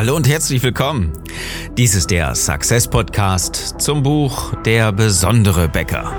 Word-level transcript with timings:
Hallo 0.00 0.16
und 0.16 0.26
herzlich 0.26 0.62
willkommen. 0.62 1.12
Dies 1.76 1.94
ist 1.94 2.10
der 2.10 2.34
Success 2.34 2.88
Podcast 2.88 3.74
zum 3.82 4.02
Buch 4.02 4.54
Der 4.64 4.92
besondere 4.92 5.68
Bäcker. 5.68 6.16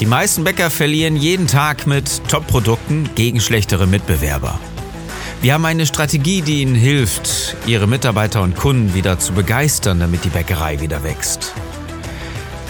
Die 0.00 0.06
meisten 0.06 0.42
Bäcker 0.42 0.70
verlieren 0.70 1.14
jeden 1.14 1.46
Tag 1.46 1.86
mit 1.86 2.20
Top-Produkten 2.26 3.08
gegen 3.14 3.38
schlechtere 3.40 3.86
Mitbewerber. 3.86 4.58
Wir 5.40 5.54
haben 5.54 5.66
eine 5.66 5.86
Strategie, 5.86 6.42
die 6.42 6.62
Ihnen 6.62 6.74
hilft, 6.74 7.56
Ihre 7.64 7.86
Mitarbeiter 7.86 8.42
und 8.42 8.56
Kunden 8.56 8.92
wieder 8.92 9.20
zu 9.20 9.34
begeistern, 9.34 10.00
damit 10.00 10.24
die 10.24 10.30
Bäckerei 10.30 10.80
wieder 10.80 11.04
wächst. 11.04 11.54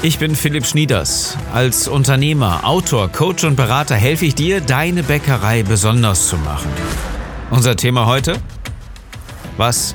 Ich 0.03 0.19
bin 0.19 0.35
Philipp 0.35 0.65
Schnieders. 0.65 1.37
Als 1.53 1.87
Unternehmer, 1.87 2.65
Autor, 2.65 3.09
Coach 3.13 3.45
und 3.45 3.57
Berater 3.57 3.97
helfe 3.97 4.25
ich 4.25 4.35
dir, 4.35 4.63
deine 4.63 5.03
Bäckerei 5.03 5.63
besonders 5.63 6.29
zu 6.29 6.39
machen. 6.39 6.71
Unser 7.51 7.77
Thema 7.77 8.07
heute? 8.07 8.39
Was 9.59 9.95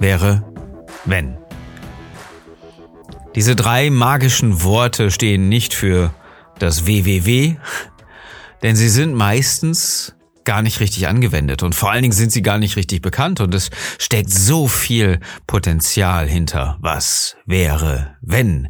wäre, 0.00 0.42
wenn? 1.04 1.38
Diese 3.36 3.54
drei 3.54 3.90
magischen 3.90 4.64
Worte 4.64 5.12
stehen 5.12 5.48
nicht 5.48 5.72
für 5.72 6.12
das 6.58 6.88
WWW, 6.88 7.54
denn 8.64 8.74
sie 8.74 8.88
sind 8.88 9.14
meistens 9.14 10.16
gar 10.42 10.62
nicht 10.62 10.80
richtig 10.80 11.06
angewendet 11.06 11.62
und 11.62 11.76
vor 11.76 11.92
allen 11.92 12.02
Dingen 12.02 12.12
sind 12.12 12.32
sie 12.32 12.42
gar 12.42 12.58
nicht 12.58 12.74
richtig 12.76 13.02
bekannt 13.02 13.40
und 13.40 13.54
es 13.54 13.70
steckt 13.98 14.30
so 14.30 14.66
viel 14.66 15.20
Potenzial 15.46 16.28
hinter. 16.28 16.76
Was 16.80 17.36
wäre, 17.46 18.16
wenn? 18.20 18.68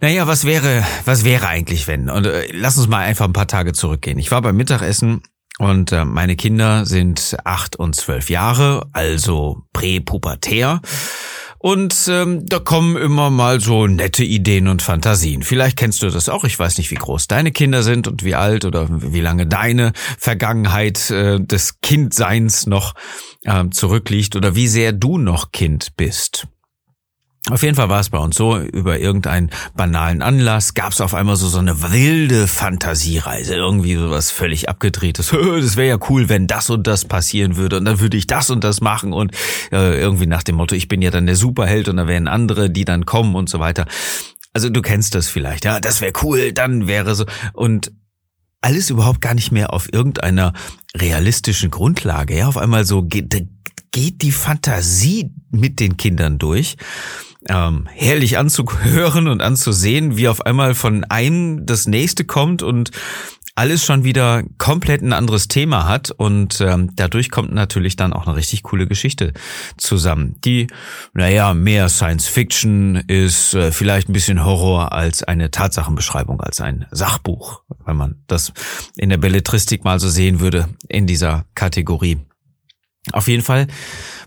Naja, 0.00 0.26
was 0.26 0.44
wäre, 0.44 0.84
was 1.04 1.24
wäre 1.24 1.48
eigentlich, 1.48 1.88
wenn? 1.88 2.10
Und 2.10 2.26
äh, 2.26 2.48
lass 2.52 2.76
uns 2.76 2.88
mal 2.88 3.00
einfach 3.00 3.24
ein 3.24 3.32
paar 3.32 3.46
Tage 3.46 3.72
zurückgehen. 3.72 4.18
Ich 4.18 4.30
war 4.30 4.42
beim 4.42 4.56
Mittagessen 4.56 5.22
und 5.58 5.92
äh, 5.92 6.04
meine 6.04 6.36
Kinder 6.36 6.84
sind 6.84 7.36
acht 7.44 7.76
und 7.76 7.96
zwölf 7.96 8.28
Jahre, 8.28 8.88
also 8.92 9.62
präpubertär. 9.72 10.80
Und 11.58 12.06
ähm, 12.08 12.46
da 12.46 12.58
kommen 12.58 12.96
immer 12.96 13.30
mal 13.30 13.60
so 13.60 13.86
nette 13.86 14.22
Ideen 14.22 14.68
und 14.68 14.82
Fantasien. 14.82 15.42
Vielleicht 15.42 15.78
kennst 15.78 16.02
du 16.02 16.10
das 16.10 16.28
auch. 16.28 16.44
Ich 16.44 16.58
weiß 16.58 16.76
nicht, 16.78 16.90
wie 16.90 16.96
groß 16.96 17.26
deine 17.26 17.50
Kinder 17.50 17.82
sind 17.82 18.06
und 18.06 18.22
wie 18.22 18.34
alt 18.34 18.64
oder 18.64 18.86
wie 18.90 19.20
lange 19.20 19.46
deine 19.46 19.92
Vergangenheit 20.18 21.10
äh, 21.10 21.40
des 21.40 21.80
Kindseins 21.80 22.66
noch 22.66 22.94
äh, 23.44 23.64
zurückliegt 23.70 24.36
oder 24.36 24.54
wie 24.54 24.68
sehr 24.68 24.92
du 24.92 25.16
noch 25.16 25.50
Kind 25.50 25.96
bist. 25.96 26.46
Auf 27.48 27.62
jeden 27.62 27.76
Fall 27.76 27.88
war 27.88 28.00
es 28.00 28.10
bei 28.10 28.18
uns 28.18 28.34
so, 28.34 28.58
über 28.58 28.98
irgendeinen 28.98 29.50
banalen 29.74 30.20
Anlass 30.20 30.74
gab 30.74 30.92
es 30.92 31.00
auf 31.00 31.14
einmal 31.14 31.36
so, 31.36 31.46
so 31.46 31.60
eine 31.60 31.80
wilde 31.80 32.48
Fantasiereise, 32.48 33.54
irgendwie 33.54 33.94
sowas 33.94 34.32
völlig 34.32 34.68
abgedrehtes. 34.68 35.32
Das 35.66 35.76
wäre 35.76 35.88
ja 35.88 35.98
cool, 36.10 36.28
wenn 36.28 36.48
das 36.48 36.70
und 36.70 36.86
das 36.86 37.04
passieren 37.04 37.56
würde 37.56 37.76
und 37.76 37.84
dann 37.84 38.00
würde 38.00 38.16
ich 38.16 38.26
das 38.26 38.50
und 38.50 38.64
das 38.64 38.80
machen 38.80 39.12
und 39.12 39.32
äh, 39.70 39.98
irgendwie 40.00 40.26
nach 40.26 40.42
dem 40.42 40.56
Motto, 40.56 40.74
ich 40.74 40.88
bin 40.88 41.02
ja 41.02 41.10
dann 41.10 41.26
der 41.26 41.36
Superheld 41.36 41.88
und 41.88 41.96
da 41.98 42.08
wären 42.08 42.26
andere, 42.26 42.68
die 42.68 42.84
dann 42.84 43.06
kommen 43.06 43.36
und 43.36 43.48
so 43.48 43.60
weiter. 43.60 43.86
Also 44.52 44.68
du 44.68 44.82
kennst 44.82 45.14
das 45.14 45.28
vielleicht, 45.28 45.64
ja, 45.64 45.78
das 45.78 46.00
wäre 46.00 46.12
cool, 46.22 46.52
dann 46.52 46.88
wäre 46.88 47.14
so 47.14 47.26
und 47.52 47.92
alles 48.60 48.90
überhaupt 48.90 49.20
gar 49.20 49.34
nicht 49.34 49.52
mehr 49.52 49.72
auf 49.72 49.92
irgendeiner 49.92 50.52
realistischen 50.96 51.70
Grundlage. 51.70 52.36
Ja, 52.36 52.48
auf 52.48 52.56
einmal 52.56 52.84
so 52.84 53.02
geht, 53.02 53.46
geht 53.92 54.22
die 54.22 54.32
Fantasie 54.32 55.30
mit 55.50 55.78
den 55.78 55.96
Kindern 55.96 56.38
durch 56.38 56.76
ähm, 57.48 57.88
herrlich 57.92 58.38
anzuhören 58.38 59.28
und 59.28 59.42
anzusehen, 59.42 60.16
wie 60.16 60.28
auf 60.28 60.44
einmal 60.44 60.74
von 60.74 61.04
einem 61.04 61.66
das 61.66 61.86
nächste 61.86 62.24
kommt 62.24 62.62
und 62.62 62.90
alles 63.56 63.84
schon 63.84 64.04
wieder 64.04 64.44
komplett 64.58 65.00
ein 65.00 65.14
anderes 65.14 65.48
Thema 65.48 65.88
hat 65.88 66.10
und 66.10 66.60
ähm, 66.60 66.90
dadurch 66.94 67.30
kommt 67.30 67.52
natürlich 67.54 67.96
dann 67.96 68.12
auch 68.12 68.26
eine 68.26 68.36
richtig 68.36 68.62
coole 68.62 68.86
Geschichte 68.86 69.32
zusammen, 69.78 70.36
die, 70.44 70.66
naja, 71.14 71.54
mehr 71.54 71.88
Science 71.88 72.28
Fiction 72.28 72.96
ist, 73.06 73.54
äh, 73.54 73.72
vielleicht 73.72 74.10
ein 74.10 74.12
bisschen 74.12 74.44
Horror 74.44 74.92
als 74.92 75.22
eine 75.22 75.50
Tatsachenbeschreibung, 75.50 76.42
als 76.42 76.60
ein 76.60 76.84
Sachbuch, 76.90 77.62
wenn 77.86 77.96
man 77.96 78.22
das 78.26 78.52
in 78.94 79.08
der 79.08 79.18
Belletristik 79.18 79.84
mal 79.84 79.98
so 79.98 80.10
sehen 80.10 80.40
würde, 80.40 80.68
in 80.88 81.06
dieser 81.06 81.46
Kategorie. 81.54 82.18
Auf 83.12 83.26
jeden 83.26 83.42
Fall 83.42 83.68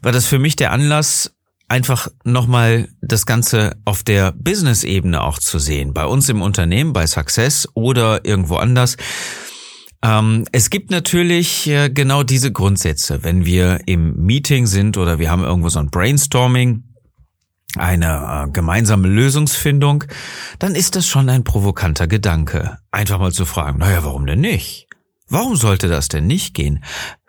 war 0.02 0.12
das 0.12 0.26
für 0.26 0.40
mich 0.40 0.56
der 0.56 0.72
Anlass, 0.72 1.36
einfach 1.70 2.10
nochmal 2.24 2.90
das 3.02 3.26
Ganze 3.26 3.78
auf 3.86 4.04
der 4.04 4.34
Business-Ebene 4.34 5.22
auch 5.22 5.40
zu 5.40 5.60
sehen. 5.60 5.94
Bei 5.94 6.06
uns 6.06 6.28
im 6.28 6.42
Unternehmen, 6.42 6.92
bei 6.92 7.08
Success 7.08 7.68
oder 7.76 8.26
irgendwo 8.26 8.58
anders. 8.58 8.98
Ähm, 10.02 10.46
es 10.52 10.70
gibt 10.70 10.92
natürlich 10.92 11.68
äh, 11.68 11.90
genau 11.90 12.24
diese 12.24 12.52
Grundsätze. 12.52 13.24
Wenn 13.24 13.46
wir 13.46 13.82
im 13.86 14.16
Meeting 14.16 14.66
sind 14.66 14.98
oder 14.98 15.20
wir 15.20 15.30
haben 15.30 15.44
irgendwo 15.44 15.70
so 15.70 15.80
ein 15.80 15.90
Brainstorming, 15.90 16.84
eine 17.76 18.48
äh, 18.48 18.52
gemeinsame 18.52 19.08
Lösungsfindung, 19.08 20.06
dann 20.58 20.74
ist 20.74 20.96
das 20.96 21.06
schon 21.08 21.30
ein 21.30 21.44
provokanter 21.44 22.08
Gedanke. 22.08 22.80
Einfach 22.92 23.20
mal 23.20 23.32
zu 23.32 23.46
fragen, 23.46 23.80
naja, 23.80 24.04
warum 24.04 24.26
denn 24.26 24.42
nicht? 24.42 24.88
Warum 25.28 25.56
sollte 25.56 25.88
das 25.88 26.08
denn 26.08 26.26
nicht 26.26 26.56
gehen? 26.56 26.84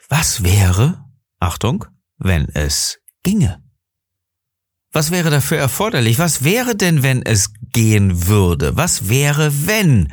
Was 0.08 0.42
wäre, 0.42 1.04
Achtung, 1.40 1.84
wenn 2.18 2.48
es 2.48 2.98
ginge? 3.22 3.58
Was 4.92 5.10
wäre 5.10 5.30
dafür 5.30 5.58
erforderlich? 5.58 6.18
Was 6.18 6.42
wäre 6.42 6.74
denn, 6.74 7.02
wenn 7.02 7.22
es 7.22 7.52
gehen 7.72 8.26
würde? 8.26 8.76
Was 8.76 9.08
wäre, 9.08 9.66
wenn 9.66 10.12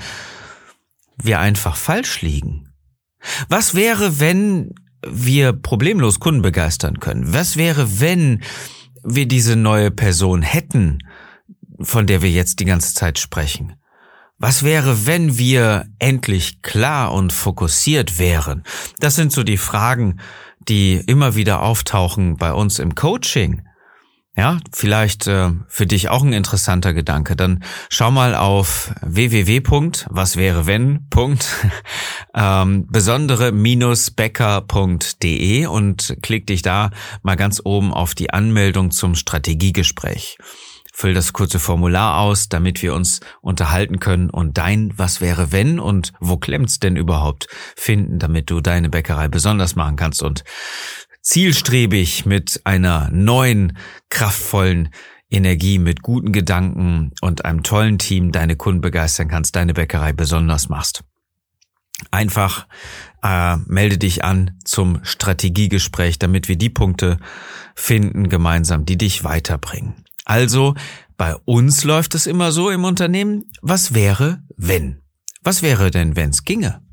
wir 1.22 1.40
einfach 1.40 1.76
falsch 1.76 2.22
liegen? 2.22 2.74
Was 3.50 3.74
wäre, 3.74 4.20
wenn 4.20 4.76
wir 5.06 5.54
problemlos 5.54 6.20
Kunden 6.20 6.44
begeistern 6.44 7.00
können? 7.00 7.34
Was 7.34 7.58
wäre, 7.58 8.00
wenn 8.00 8.44
wir 9.04 9.28
diese 9.28 9.56
neue 9.56 9.90
Person 9.90 10.44
hätten, 10.44 11.00
von 11.80 12.06
der 12.06 12.22
wir 12.22 12.32
jetzt 12.32 12.60
die 12.60 12.66
ganze 12.66 12.94
Zeit 12.94 13.18
sprechen? 13.18 13.74
Was 14.38 14.62
wäre, 14.62 15.08
wenn 15.08 15.40
wir 15.40 15.88
endlich 15.98 16.62
klar 16.62 17.12
und 17.12 17.34
fokussiert 17.34 18.20
wären? 18.20 18.64
Das 19.00 19.16
sind 19.16 19.32
so 19.32 19.44
die 19.44 19.58
Fragen, 19.58 20.20
die 20.60 20.96
immer 21.08 21.36
wieder 21.36 21.64
auftauchen 21.64 22.38
bei 22.38 22.54
uns 22.54 22.78
im 22.78 22.94
Coaching. 22.94 23.67
Ja, 24.38 24.60
vielleicht 24.72 25.26
äh, 25.26 25.50
für 25.68 25.88
dich 25.88 26.10
auch 26.10 26.22
ein 26.22 26.32
interessanter 26.32 26.94
Gedanke. 26.94 27.36
Dann 27.36 27.64
schau 27.90 28.12
mal 28.12 28.36
auf 28.36 28.94
www.was 29.02 30.38
wäre 30.38 30.68
wenn. 30.68 31.08
ähm, 32.36 32.86
besondere-becker.de 32.88 35.66
und 35.66 36.18
klick 36.22 36.46
dich 36.46 36.62
da 36.62 36.92
mal 37.24 37.36
ganz 37.36 37.60
oben 37.64 37.92
auf 37.92 38.14
die 38.14 38.30
Anmeldung 38.30 38.92
zum 38.92 39.16
Strategiegespräch. 39.16 40.38
Füll 40.94 41.16
das 41.16 41.34
kurze 41.34 41.58
Formular 41.60 42.20
aus, 42.20 42.48
damit 42.48 42.84
wir 42.84 42.94
uns 42.94 43.22
unterhalten 43.42 44.00
können 44.00 44.30
und 44.30 44.60
dein 44.60 44.94
Was 44.98 45.20
wäre 45.20 45.52
wenn 45.52 45.80
und 45.80 46.14
wo 46.20 46.38
klemmt's 46.38 46.78
denn 46.80 46.96
überhaupt 46.96 47.48
finden, 47.76 48.20
damit 48.20 48.52
du 48.52 48.62
deine 48.62 48.90
Bäckerei 48.90 49.30
besonders 49.30 49.76
machen 49.76 49.96
kannst 49.96 50.22
und 50.22 50.44
zielstrebig 51.28 52.26
mit 52.26 52.62
einer 52.64 53.10
neuen, 53.12 53.78
kraftvollen 54.10 54.90
Energie, 55.30 55.78
mit 55.78 56.02
guten 56.02 56.32
Gedanken 56.32 57.12
und 57.20 57.44
einem 57.44 57.64
tollen 57.64 58.00
Team 58.00 58.32
deine 58.32 58.56
Kunden 58.56 58.80
begeistern 58.80 59.28
kannst, 59.28 59.58
deine 59.58 59.74
Bäckerei 59.74 60.14
besonders 60.14 60.70
machst. 60.70 61.04
Einfach 62.12 62.66
äh, 63.24 63.58
melde 63.66 63.98
dich 63.98 64.24
an 64.24 64.58
zum 64.64 65.04
Strategiegespräch, 65.04 66.18
damit 66.18 66.48
wir 66.48 66.56
die 66.56 66.70
Punkte 66.70 67.18
finden 67.76 68.30
gemeinsam, 68.30 68.86
die 68.86 68.98
dich 68.98 69.26
weiterbringen. 69.26 70.06
Also, 70.24 70.76
bei 71.18 71.36
uns 71.44 71.84
läuft 71.84 72.16
es 72.16 72.26
immer 72.26 72.54
so 72.54 72.70
im 72.70 72.86
Unternehmen, 72.86 73.44
was 73.62 73.94
wäre, 73.94 74.44
wenn? 74.56 75.02
Was 75.44 75.62
wäre 75.62 75.92
denn, 75.92 76.16
wenn's 76.16 76.46
ginge? 76.46 76.87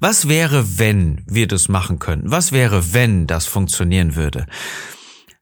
Was 0.00 0.28
wäre, 0.28 0.78
wenn 0.78 1.24
wir 1.26 1.46
das 1.46 1.68
machen 1.68 1.98
könnten? 1.98 2.30
Was 2.30 2.52
wäre, 2.52 2.92
wenn 2.94 3.26
das 3.26 3.46
funktionieren 3.46 4.16
würde? 4.16 4.46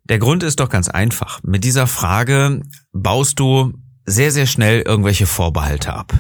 Der 0.04 0.18
Grund 0.18 0.42
ist 0.42 0.60
doch 0.60 0.68
ganz 0.68 0.88
einfach. 0.88 1.40
Mit 1.42 1.64
dieser 1.64 1.86
Frage 1.86 2.62
baust 2.92 3.40
du 3.40 3.72
sehr, 4.04 4.30
sehr 4.30 4.46
schnell 4.46 4.82
irgendwelche 4.82 5.26
Vorbehalte 5.26 5.94
ab. 5.94 6.12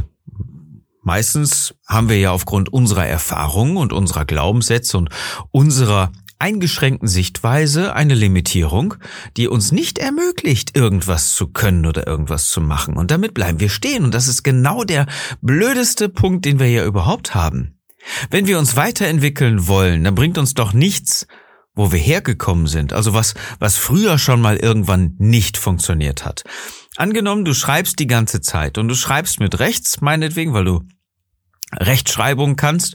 Meistens 1.02 1.74
haben 1.86 2.08
wir 2.08 2.18
ja 2.18 2.32
aufgrund 2.32 2.72
unserer 2.72 3.06
Erfahrungen 3.06 3.76
und 3.76 3.92
unserer 3.92 4.24
Glaubenssätze 4.24 4.98
und 4.98 5.10
unserer 5.52 6.10
eingeschränkten 6.40 7.08
Sichtweise 7.08 7.94
eine 7.94 8.14
Limitierung, 8.14 8.94
die 9.36 9.46
uns 9.46 9.70
nicht 9.70 9.98
ermöglicht, 9.98 10.76
irgendwas 10.76 11.34
zu 11.34 11.46
können 11.46 11.86
oder 11.86 12.06
irgendwas 12.08 12.50
zu 12.50 12.60
machen. 12.60 12.96
Und 12.96 13.12
damit 13.12 13.34
bleiben 13.34 13.60
wir 13.60 13.68
stehen. 13.68 14.04
Und 14.04 14.14
das 14.14 14.26
ist 14.26 14.42
genau 14.42 14.82
der 14.82 15.06
blödeste 15.40 16.08
Punkt, 16.08 16.44
den 16.44 16.58
wir 16.58 16.68
ja 16.68 16.84
überhaupt 16.84 17.36
haben. 17.36 17.75
Wenn 18.30 18.46
wir 18.46 18.58
uns 18.58 18.76
weiterentwickeln 18.76 19.66
wollen, 19.68 20.04
dann 20.04 20.14
bringt 20.14 20.38
uns 20.38 20.54
doch 20.54 20.72
nichts, 20.72 21.26
wo 21.74 21.92
wir 21.92 21.98
hergekommen 21.98 22.66
sind, 22.66 22.92
also 22.92 23.12
was, 23.12 23.34
was 23.58 23.76
früher 23.76 24.18
schon 24.18 24.40
mal 24.40 24.56
irgendwann 24.56 25.14
nicht 25.18 25.58
funktioniert 25.58 26.24
hat. 26.24 26.42
Angenommen, 26.96 27.44
du 27.44 27.52
schreibst 27.52 27.98
die 27.98 28.06
ganze 28.06 28.40
Zeit 28.40 28.78
und 28.78 28.88
du 28.88 28.94
schreibst 28.94 29.40
mit 29.40 29.58
rechts, 29.58 30.00
meinetwegen, 30.00 30.54
weil 30.54 30.64
du 30.64 30.82
Rechtschreibung 31.72 32.56
kannst. 32.56 32.94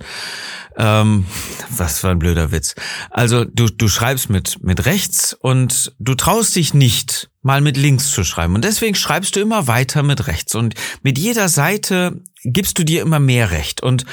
Ähm, 0.77 1.25
was 1.69 1.99
für 1.99 2.09
ein 2.09 2.19
blöder 2.19 2.53
Witz. 2.53 2.75
Also 3.09 3.43
du, 3.43 3.67
du 3.67 3.89
schreibst 3.89 4.29
mit, 4.29 4.63
mit 4.63 4.85
rechts 4.85 5.33
und 5.33 5.93
du 5.99 6.15
traust 6.15 6.55
dich 6.55 6.73
nicht, 6.73 7.29
mal 7.41 7.59
mit 7.59 7.75
links 7.75 8.11
zu 8.11 8.23
schreiben. 8.23 8.55
Und 8.55 8.63
deswegen 8.63 8.95
schreibst 8.95 9.35
du 9.35 9.41
immer 9.41 9.67
weiter 9.67 10.01
mit 10.01 10.27
rechts. 10.27 10.55
Und 10.55 10.75
mit 11.03 11.19
jeder 11.19 11.49
Seite 11.49 12.21
gibst 12.43 12.79
du 12.79 12.85
dir 12.85 13.01
immer 13.01 13.19
mehr 13.19 13.51
Recht. 13.51 13.83
Und 13.83 14.05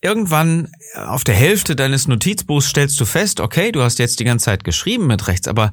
irgendwann 0.00 0.70
auf 0.94 1.24
der 1.24 1.34
Hälfte 1.34 1.76
deines 1.76 2.08
Notizbuchs 2.08 2.68
stellst 2.68 3.00
du 3.00 3.04
fest, 3.04 3.40
okay, 3.40 3.72
du 3.72 3.82
hast 3.82 3.98
jetzt 3.98 4.20
die 4.20 4.24
ganze 4.24 4.46
Zeit 4.46 4.64
geschrieben 4.64 5.06
mit 5.06 5.28
rechts, 5.28 5.48
aber 5.48 5.72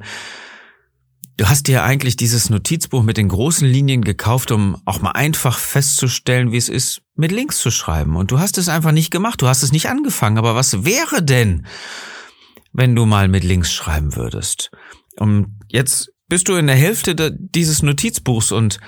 Du 1.38 1.50
hast 1.50 1.66
dir 1.66 1.84
eigentlich 1.84 2.16
dieses 2.16 2.48
Notizbuch 2.48 3.02
mit 3.02 3.18
den 3.18 3.28
großen 3.28 3.68
Linien 3.68 4.02
gekauft, 4.02 4.50
um 4.52 4.80
auch 4.86 5.02
mal 5.02 5.10
einfach 5.10 5.58
festzustellen, 5.58 6.50
wie 6.50 6.56
es 6.56 6.70
ist, 6.70 7.02
mit 7.14 7.30
links 7.30 7.58
zu 7.58 7.70
schreiben. 7.70 8.16
Und 8.16 8.30
du 8.30 8.38
hast 8.38 8.56
es 8.56 8.70
einfach 8.70 8.92
nicht 8.92 9.10
gemacht, 9.10 9.42
du 9.42 9.46
hast 9.46 9.62
es 9.62 9.70
nicht 9.70 9.90
angefangen. 9.90 10.38
Aber 10.38 10.54
was 10.54 10.86
wäre 10.86 11.22
denn, 11.22 11.66
wenn 12.72 12.96
du 12.96 13.04
mal 13.04 13.28
mit 13.28 13.44
links 13.44 13.70
schreiben 13.70 14.16
würdest? 14.16 14.70
Und 15.18 15.58
jetzt 15.68 16.10
bist 16.26 16.48
du 16.48 16.54
in 16.54 16.68
der 16.68 16.76
Hälfte 16.76 17.14
dieses 17.38 17.82
Notizbuchs 17.82 18.50
und 18.50 18.80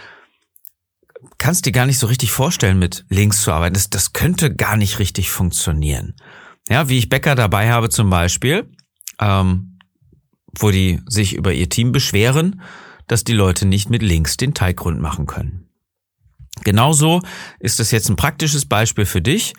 kannst 1.39 1.67
dir 1.67 1.73
gar 1.73 1.87
nicht 1.87 1.99
so 1.99 2.07
richtig 2.07 2.31
vorstellen, 2.31 2.79
mit 2.79 3.05
links 3.09 3.43
zu 3.43 3.53
arbeiten. 3.53 3.75
Das, 3.75 3.91
das 3.91 4.13
könnte 4.13 4.55
gar 4.55 4.77
nicht 4.77 4.99
richtig 4.99 5.31
funktionieren. 5.31 6.15
Ja, 6.69 6.89
wie 6.89 6.99
ich 6.99 7.09
Bäcker 7.09 7.35
dabei 7.35 7.71
habe 7.71 7.89
zum 7.89 8.11
Beispiel. 8.11 8.71
Ähm, 9.21 9.79
wo 10.57 10.71
die 10.71 11.01
sich 11.07 11.35
über 11.35 11.53
ihr 11.53 11.69
Team 11.69 11.93
beschweren, 11.93 12.63
dass 13.07 13.25
die 13.25 13.33
Leute 13.33 13.67
nicht 13.67 13.91
mit 13.91 14.03
links 14.03 14.37
den 14.37 14.55
Teigrund 14.55 15.01
machen 15.01 15.27
können. 15.27 15.69
Genauso 16.65 17.23
ist 17.61 17.81
es 17.81 17.91
jetzt 17.91 18.09
ein 18.09 18.17
praktisches 18.17 18.67
Beispiel 18.67 19.07
für 19.07 19.23
dich. 19.23 19.55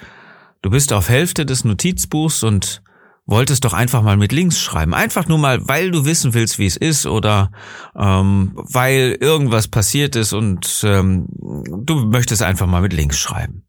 Du 0.61 0.69
bist 0.69 0.91
auf 0.91 1.09
Hälfte 1.09 1.45
des 1.45 1.63
Notizbuchs 1.63 2.43
und 2.43 2.81
wolltest 3.29 3.63
doch 3.63 3.73
einfach 3.73 4.01
mal 4.01 4.17
mit 4.17 4.31
links 4.31 4.59
schreiben. 4.59 4.93
Einfach 4.93 5.27
nur 5.27 5.37
mal, 5.37 5.67
weil 5.67 5.91
du 5.91 6.05
wissen 6.05 6.33
willst, 6.33 6.57
wie 6.57 6.65
es 6.65 6.77
ist 6.77 7.05
oder 7.05 7.51
ähm, 7.95 8.53
weil 8.55 9.17
irgendwas 9.19 9.67
passiert 9.67 10.15
ist 10.15 10.33
und 10.33 10.81
ähm, 10.83 11.27
du 11.31 12.05
möchtest 12.05 12.41
einfach 12.41 12.67
mal 12.67 12.81
mit 12.81 12.93
links 12.93 13.19
schreiben. 13.19 13.63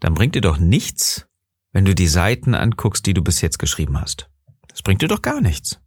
Dann 0.00 0.14
bringt 0.14 0.34
dir 0.34 0.40
doch 0.40 0.58
nichts, 0.58 1.26
wenn 1.72 1.84
du 1.84 1.94
die 1.94 2.08
Seiten 2.08 2.54
anguckst, 2.54 3.06
die 3.06 3.14
du 3.14 3.22
bis 3.22 3.40
jetzt 3.40 3.58
geschrieben 3.58 4.00
hast. 4.00 4.30
Das 4.68 4.82
bringt 4.82 5.02
dir 5.02 5.08
doch 5.08 5.22
gar 5.22 5.40
nichts. 5.40 5.78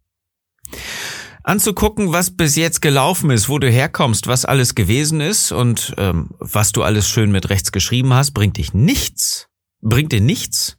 Anzugucken, 1.42 2.12
was 2.12 2.36
bis 2.36 2.56
jetzt 2.56 2.82
gelaufen 2.82 3.30
ist, 3.30 3.48
wo 3.48 3.58
du 3.58 3.70
herkommst, 3.70 4.26
was 4.26 4.44
alles 4.44 4.74
gewesen 4.74 5.20
ist 5.20 5.52
und 5.52 5.94
ähm, 5.96 6.30
was 6.38 6.72
du 6.72 6.82
alles 6.82 7.08
schön 7.08 7.30
mit 7.30 7.50
rechts 7.50 7.72
geschrieben 7.72 8.14
hast, 8.14 8.32
bringt 8.32 8.56
dich 8.56 8.74
nichts. 8.74 9.48
Bringt 9.80 10.12
dir 10.12 10.20
nichts. 10.20 10.78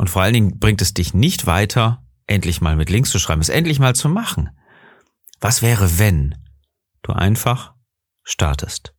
Und 0.00 0.08
vor 0.08 0.22
allen 0.22 0.32
Dingen 0.32 0.58
bringt 0.58 0.80
es 0.80 0.94
dich 0.94 1.12
nicht 1.12 1.44
weiter, 1.44 2.02
endlich 2.26 2.62
mal 2.62 2.74
mit 2.74 2.88
links 2.88 3.10
zu 3.10 3.18
schreiben, 3.18 3.42
es 3.42 3.50
endlich 3.50 3.80
mal 3.80 3.94
zu 3.94 4.08
machen. 4.08 4.48
Was 5.40 5.60
wäre, 5.60 5.98
wenn 5.98 6.36
du 7.02 7.12
einfach 7.12 7.74
startest? 8.22 8.94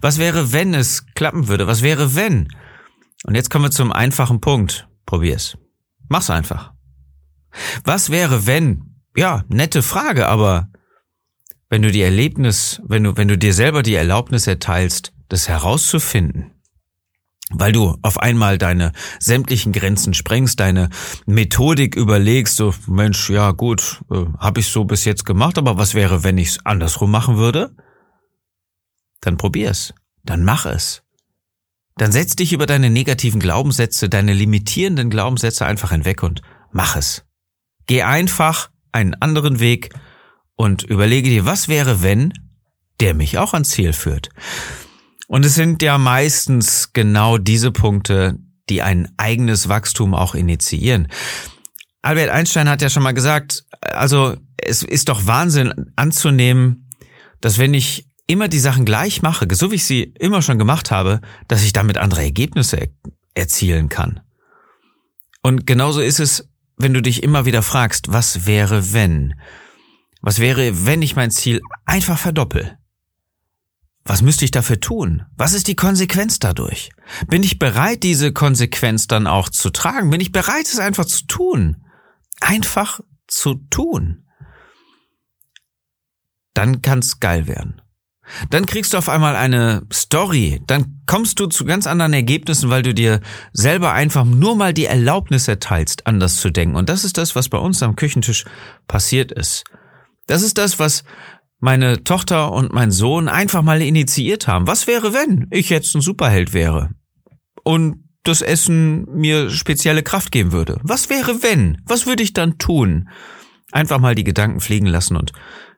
Was 0.00 0.18
wäre, 0.18 0.50
wenn 0.50 0.74
es 0.74 1.06
klappen 1.14 1.46
würde? 1.46 1.68
Was 1.68 1.82
wäre, 1.82 2.16
wenn? 2.16 2.48
Und 3.22 3.36
jetzt 3.36 3.50
kommen 3.50 3.66
wir 3.66 3.70
zum 3.70 3.92
einfachen 3.92 4.40
Punkt. 4.40 4.88
Probier's. 5.06 5.56
Mach's 6.08 6.28
einfach. 6.28 6.72
Was 7.84 8.10
wäre, 8.10 8.48
wenn? 8.48 8.96
Ja, 9.14 9.44
nette 9.46 9.84
Frage, 9.84 10.26
aber 10.26 10.72
wenn 11.68 11.82
du 11.82 11.92
die 11.92 12.02
Erlebnis, 12.02 12.82
wenn 12.84 13.04
du, 13.04 13.16
wenn 13.16 13.28
du 13.28 13.38
dir 13.38 13.54
selber 13.54 13.84
die 13.84 13.94
Erlaubnis 13.94 14.48
erteilst, 14.48 15.12
das 15.28 15.46
herauszufinden, 15.48 16.57
weil 17.50 17.72
du 17.72 17.96
auf 18.02 18.18
einmal 18.18 18.58
deine 18.58 18.92
sämtlichen 19.18 19.72
Grenzen 19.72 20.14
sprengst, 20.14 20.60
deine 20.60 20.90
Methodik 21.26 21.96
überlegst, 21.96 22.56
so 22.56 22.74
Mensch, 22.86 23.30
ja 23.30 23.52
gut, 23.52 24.02
äh, 24.10 24.24
habe 24.38 24.60
ich 24.60 24.68
so 24.68 24.84
bis 24.84 25.04
jetzt 25.04 25.24
gemacht, 25.24 25.58
aber 25.58 25.78
was 25.78 25.94
wäre, 25.94 26.24
wenn 26.24 26.38
ich 26.38 26.48
es 26.48 26.66
andersrum 26.66 27.10
machen 27.10 27.36
würde? 27.36 27.74
Dann 29.20 29.36
probier's, 29.36 29.94
dann 30.24 30.44
mach 30.44 30.66
es. 30.66 31.02
Dann 31.96 32.12
setz 32.12 32.36
dich 32.36 32.52
über 32.52 32.66
deine 32.66 32.90
negativen 32.90 33.40
Glaubenssätze, 33.40 34.08
deine 34.08 34.32
limitierenden 34.32 35.10
Glaubenssätze 35.10 35.66
einfach 35.66 35.90
hinweg 35.90 36.22
und 36.22 36.42
mach 36.70 36.96
es. 36.96 37.24
Geh 37.86 38.02
einfach 38.02 38.70
einen 38.92 39.14
anderen 39.14 39.58
Weg 39.58 39.94
und 40.54 40.82
überlege 40.84 41.30
dir, 41.30 41.46
was 41.46 41.68
wäre, 41.68 42.02
wenn 42.02 42.32
der 43.00 43.14
mich 43.14 43.38
auch 43.38 43.54
ans 43.54 43.70
Ziel 43.70 43.92
führt. 43.92 44.28
Und 45.28 45.44
es 45.46 45.54
sind 45.54 45.80
ja 45.82 45.96
meistens 45.96 46.92
genau 46.92 47.38
diese 47.38 47.70
Punkte, 47.70 48.36
die 48.68 48.82
ein 48.82 49.08
eigenes 49.16 49.68
Wachstum 49.68 50.14
auch 50.14 50.34
initiieren. 50.34 51.06
Albert 52.02 52.30
Einstein 52.30 52.68
hat 52.68 52.82
ja 52.82 52.90
schon 52.90 53.04
mal 53.04 53.12
gesagt, 53.12 53.64
also 53.80 54.36
es 54.56 54.82
ist 54.82 55.08
doch 55.08 55.26
Wahnsinn 55.26 55.92
anzunehmen, 55.94 56.90
dass 57.40 57.58
wenn 57.58 57.74
ich 57.74 58.08
immer 58.26 58.48
die 58.48 58.58
Sachen 58.58 58.84
gleich 58.84 59.22
mache, 59.22 59.46
so 59.52 59.70
wie 59.70 59.76
ich 59.76 59.84
sie 59.84 60.14
immer 60.18 60.42
schon 60.42 60.58
gemacht 60.58 60.90
habe, 60.90 61.20
dass 61.46 61.62
ich 61.62 61.72
damit 61.72 61.98
andere 61.98 62.22
Ergebnisse 62.22 62.88
erzielen 63.34 63.88
kann. 63.88 64.20
Und 65.42 65.68
genauso 65.68 66.00
ist 66.00 66.18
es 66.18 66.48
wenn 66.78 66.94
du 66.94 67.02
dich 67.02 67.22
immer 67.22 67.44
wieder 67.44 67.62
fragst, 67.62 68.12
was 68.12 68.46
wäre 68.46 68.92
wenn? 68.92 69.34
Was 70.20 70.38
wäre, 70.38 70.86
wenn 70.86 71.02
ich 71.02 71.16
mein 71.16 71.30
Ziel 71.30 71.60
einfach 71.84 72.18
verdoppel? 72.18 72.78
Was 74.08 74.22
müsste 74.22 74.46
ich 74.46 74.50
dafür 74.50 74.80
tun? 74.80 75.26
Was 75.36 75.52
ist 75.52 75.68
die 75.68 75.76
Konsequenz 75.76 76.38
dadurch? 76.38 76.88
Bin 77.26 77.42
ich 77.42 77.58
bereit, 77.58 78.02
diese 78.02 78.32
Konsequenz 78.32 79.06
dann 79.06 79.26
auch 79.26 79.50
zu 79.50 79.68
tragen? 79.68 80.08
Bin 80.08 80.22
ich 80.22 80.32
bereit, 80.32 80.66
es 80.66 80.78
einfach 80.78 81.04
zu 81.04 81.26
tun? 81.26 81.84
Einfach 82.40 83.00
zu 83.26 83.56
tun. 83.68 84.24
Dann 86.54 86.80
kann's 86.80 87.20
geil 87.20 87.46
werden. 87.46 87.82
Dann 88.48 88.64
kriegst 88.64 88.94
du 88.94 88.98
auf 88.98 89.10
einmal 89.10 89.36
eine 89.36 89.86
Story, 89.92 90.62
dann 90.66 91.02
kommst 91.06 91.38
du 91.38 91.46
zu 91.46 91.66
ganz 91.66 91.86
anderen 91.86 92.14
Ergebnissen, 92.14 92.70
weil 92.70 92.82
du 92.82 92.94
dir 92.94 93.20
selber 93.52 93.92
einfach 93.92 94.24
nur 94.24 94.56
mal 94.56 94.72
die 94.72 94.86
Erlaubnis 94.86 95.48
erteilst, 95.48 96.06
anders 96.06 96.36
zu 96.36 96.48
denken. 96.50 96.76
Und 96.76 96.88
das 96.88 97.04
ist 97.04 97.18
das, 97.18 97.36
was 97.36 97.50
bei 97.50 97.58
uns 97.58 97.82
am 97.82 97.94
Küchentisch 97.94 98.46
passiert 98.86 99.32
ist. 99.32 99.64
Das 100.26 100.42
ist 100.42 100.58
das, 100.58 100.78
was 100.78 101.04
meine 101.60 102.04
Tochter 102.04 102.52
und 102.52 102.72
mein 102.72 102.90
Sohn 102.90 103.28
einfach 103.28 103.62
mal 103.62 103.82
initiiert 103.82 104.46
haben. 104.46 104.66
Was 104.66 104.86
wäre, 104.86 105.12
wenn 105.12 105.46
ich 105.50 105.70
jetzt 105.70 105.94
ein 105.94 106.00
Superheld 106.00 106.52
wäre? 106.52 106.90
Und 107.64 108.04
das 108.22 108.42
Essen 108.42 109.06
mir 109.06 109.50
spezielle 109.50 110.02
Kraft 110.02 110.30
geben 110.30 110.52
würde. 110.52 110.78
Was 110.82 111.08
wäre, 111.10 111.42
wenn? 111.42 111.82
Was 111.86 112.06
würde 112.06 112.22
ich 112.22 112.32
dann 112.32 112.58
tun? 112.58 113.08
Einfach 113.72 113.98
mal 113.98 114.14
die 114.14 114.24
Gedanken 114.24 114.60
fliegen 114.60 114.86
lassen 114.86 115.16
und 115.16 115.32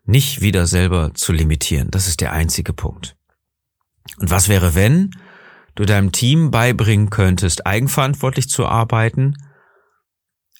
nicht 0.05 0.41
wieder 0.41 0.67
selber 0.67 1.13
zu 1.15 1.33
limitieren. 1.33 1.91
Das 1.91 2.09
ist 2.09 2.21
der 2.21 2.33
einzige 2.33 2.73
Punkt. 2.73 3.17
Und 4.19 4.31
was 4.31 4.49
wäre, 4.49 4.75
wenn 4.75 5.11
du 5.75 5.85
deinem 5.85 6.13
Team 6.13 6.51
beibringen 6.51 7.11
könntest, 7.11 7.67
eigenverantwortlich 7.67 8.49
zu 8.49 8.67
arbeiten? 8.67 9.35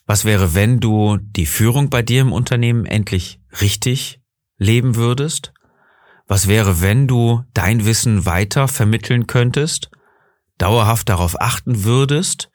Was 0.07 0.25
wäre, 0.25 0.55
wenn 0.55 0.81
du 0.81 1.19
die 1.21 1.47
Führung 1.47 1.91
bei 1.91 2.03
dir 2.03 2.23
im 2.23 2.33
Unternehmen 2.33 2.87
endlich 2.87 3.41
richtig 3.61 4.20
leben 4.61 4.95
würdest? 4.95 5.53
Was 6.29 6.47
wäre, 6.47 6.81
wenn 6.81 7.09
du 7.09 7.43
dein 7.55 7.85
Wissen 7.85 8.25
weiter 8.25 8.69
vermitteln 8.69 9.27
könntest, 9.27 9.91
dauerhaft 10.59 11.09
darauf 11.09 11.41
achten 11.41 11.83
würdest, 11.83 12.51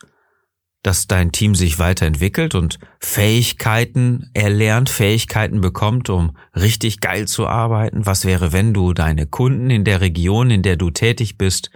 dass 0.81 1.07
dein 1.07 1.31
Team 1.31 1.55
sich 1.55 1.79
weiterentwickelt 1.79 2.53
und 2.53 2.79
Fähigkeiten 2.99 4.29
erlernt, 4.33 4.89
Fähigkeiten 4.89 5.59
bekommt, 5.59 6.09
um 6.09 6.37
richtig 6.55 7.01
geil 7.01 7.27
zu 7.27 7.47
arbeiten? 7.47 8.05
Was 8.05 8.23
wäre, 8.23 8.53
wenn 8.53 8.73
du 8.73 8.93
deine 8.93 9.25
Kunden 9.25 9.71
in 9.71 9.83
der 9.83 9.99
Region, 9.99 10.51
in 10.51 10.61
der 10.61 10.77
du 10.77 10.91
tätig 10.91 11.37
bist, 11.37 11.71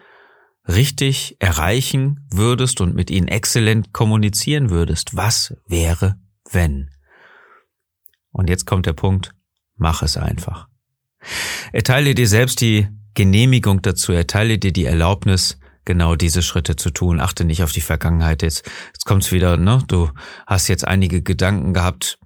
richtig 0.67 1.37
erreichen 1.39 2.27
würdest 2.31 2.81
und 2.81 2.93
mit 2.93 3.09
ihnen 3.09 3.27
exzellent 3.27 3.91
kommunizieren 3.93 4.69
würdest? 4.69 5.17
Was 5.17 5.55
wäre, 5.67 6.19
wenn? 6.51 6.91
Und 8.31 8.47
jetzt 8.47 8.67
kommt 8.67 8.85
der 8.85 8.93
Punkt, 8.93 9.33
mach 9.79 10.01
es 10.01 10.17
einfach. 10.17 10.67
Erteile 11.71 12.15
dir 12.15 12.27
selbst 12.27 12.61
die 12.61 12.87
Genehmigung 13.13 13.81
dazu, 13.81 14.11
erteile 14.11 14.59
dir 14.59 14.71
die 14.71 14.85
Erlaubnis, 14.85 15.59
genau 15.85 16.15
diese 16.15 16.41
Schritte 16.41 16.75
zu 16.75 16.91
tun. 16.91 17.19
Achte 17.19 17.45
nicht 17.45 17.63
auf 17.63 17.71
die 17.71 17.81
Vergangenheit. 17.81 18.43
Jetzt, 18.43 18.69
jetzt 18.87 19.05
kommt's 19.05 19.31
wieder, 19.31 19.57
ne? 19.57 19.83
Du 19.87 20.09
hast 20.45 20.67
jetzt 20.67 20.87
einige 20.87 21.21
Gedanken 21.21 21.73
gehabt, 21.73 22.19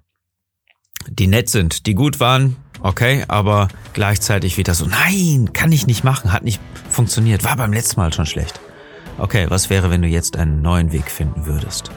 die 1.08 1.26
nett 1.26 1.48
sind, 1.48 1.86
die 1.86 1.94
gut 1.94 2.20
waren, 2.20 2.56
okay, 2.80 3.24
aber 3.28 3.68
gleichzeitig 3.92 4.56
wieder 4.58 4.74
so, 4.74 4.86
nein, 4.86 5.52
kann 5.52 5.72
ich 5.72 5.86
nicht 5.86 6.04
machen, 6.04 6.32
hat 6.32 6.44
nicht 6.44 6.60
funktioniert, 6.88 7.44
war 7.44 7.56
beim 7.56 7.72
letzten 7.72 8.00
Mal 8.00 8.12
schon 8.12 8.26
schlecht. 8.26 8.60
Okay, 9.18 9.46
was 9.48 9.70
wäre, 9.70 9.90
wenn 9.90 10.02
du 10.02 10.08
jetzt 10.08 10.36
einen 10.36 10.62
neuen 10.62 10.92
Weg 10.92 11.10
finden 11.10 11.46
würdest? 11.46 11.90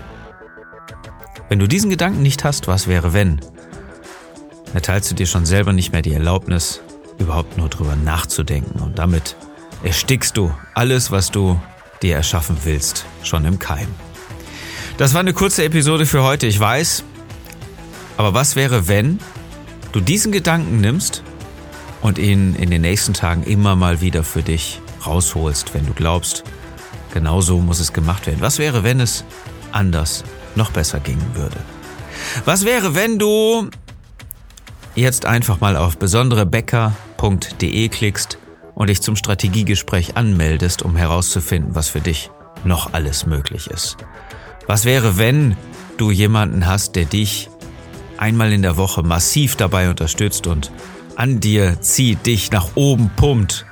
Wenn 1.49 1.59
du 1.59 1.67
diesen 1.67 1.89
Gedanken 1.89 2.21
nicht 2.21 2.43
hast, 2.43 2.67
was 2.67 2.87
wäre, 2.87 3.13
wenn? 3.13 3.41
Erteilst 4.73 5.09
du 5.11 5.15
dir 5.15 5.25
schon 5.25 5.45
selber 5.45 5.73
nicht 5.73 5.91
mehr 5.91 6.01
die 6.01 6.13
Erlaubnis, 6.13 6.81
überhaupt 7.17 7.57
nur 7.57 7.69
drüber 7.69 7.95
nachzudenken 7.95 8.79
und 8.79 8.99
damit 8.99 9.35
erstickst 9.83 10.37
du 10.37 10.53
alles, 10.73 11.11
was 11.11 11.31
du 11.31 11.59
dir 12.01 12.15
erschaffen 12.15 12.57
willst, 12.63 13.05
schon 13.23 13.45
im 13.45 13.59
Keim. 13.59 13.87
Das 14.97 15.13
war 15.13 15.21
eine 15.21 15.33
kurze 15.33 15.63
Episode 15.63 16.05
für 16.05 16.23
heute, 16.23 16.47
ich 16.47 16.59
weiß. 16.59 17.03
Aber 18.17 18.33
was 18.33 18.55
wäre, 18.55 18.87
wenn 18.87 19.19
du 19.91 19.99
diesen 19.99 20.31
Gedanken 20.31 20.81
nimmst 20.81 21.23
und 22.01 22.17
ihn 22.17 22.55
in 22.55 22.69
den 22.71 22.81
nächsten 22.81 23.13
Tagen 23.13 23.43
immer 23.43 23.75
mal 23.75 24.01
wieder 24.01 24.23
für 24.23 24.41
dich 24.41 24.81
rausholst, 25.05 25.73
wenn 25.73 25.85
du 25.85 25.93
glaubst, 25.93 26.43
genau 27.13 27.41
so 27.41 27.59
muss 27.59 27.79
es 27.79 27.93
gemacht 27.93 28.27
werden. 28.27 28.41
Was 28.41 28.59
wäre, 28.59 28.83
wenn 28.83 28.99
es 28.99 29.23
anders, 29.71 30.23
noch 30.55 30.71
besser 30.71 30.99
gingen 30.99 31.35
würde? 31.35 31.57
Was 32.45 32.65
wäre, 32.65 32.95
wenn 32.95 33.19
du 33.19 33.69
jetzt 34.97 35.25
einfach 35.25 35.59
mal 35.59 35.77
auf 35.77 35.97
besonderebäcker.de 35.97 37.89
klickst 37.89 38.39
und 38.73 38.89
dich 38.89 39.01
zum 39.01 39.15
Strategiegespräch 39.15 40.17
anmeldest, 40.17 40.81
um 40.81 40.95
herauszufinden, 40.95 41.75
was 41.75 41.89
für 41.89 42.01
dich 42.01 42.31
noch 42.63 42.93
alles 42.93 43.25
möglich 43.25 43.67
ist? 43.67 43.97
Was 44.65 44.85
wäre, 44.85 45.17
wenn 45.17 45.55
du 45.97 46.11
jemanden 46.11 46.65
hast, 46.65 46.95
der 46.95 47.05
dich 47.05 47.49
einmal 48.17 48.51
in 48.51 48.63
der 48.63 48.77
Woche 48.77 49.03
massiv 49.03 49.55
dabei 49.55 49.89
unterstützt 49.89 50.47
und 50.47 50.71
an 51.15 51.39
dir 51.39 51.79
zieht, 51.81 52.25
dich 52.25 52.51
nach 52.51 52.69
oben 52.75 53.11
pumpt, 53.15 53.65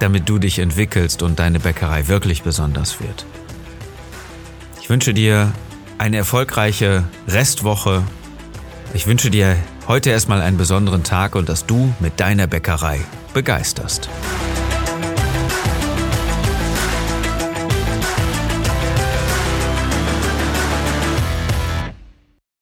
damit 0.00 0.28
du 0.28 0.38
dich 0.38 0.58
entwickelst 0.58 1.22
und 1.22 1.38
deine 1.38 1.60
Bäckerei 1.60 2.08
wirklich 2.08 2.42
besonders 2.42 3.00
wird? 3.00 3.26
Ich 4.80 4.90
wünsche 4.90 5.14
dir 5.14 5.52
eine 5.98 6.16
erfolgreiche 6.16 7.04
Restwoche. 7.28 8.02
Ich 8.92 9.06
wünsche 9.06 9.30
dir 9.30 9.56
heute 9.88 10.10
erstmal 10.10 10.40
einen 10.40 10.56
besonderen 10.56 11.02
Tag 11.02 11.34
und 11.34 11.48
dass 11.48 11.66
du 11.66 11.92
mit 12.00 12.20
deiner 12.20 12.46
Bäckerei 12.46 13.00
begeisterst. 13.32 14.08